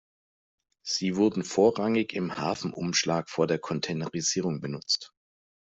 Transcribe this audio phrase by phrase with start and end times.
[0.83, 5.13] Sie wurden vorrangig im Hafenumschlag vor der Containerisierung benutzt.